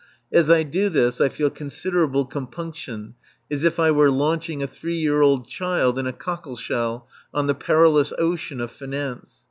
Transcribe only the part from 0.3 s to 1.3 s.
As I do this I